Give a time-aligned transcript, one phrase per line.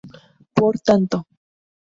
[0.57, 1.17] Por tanto.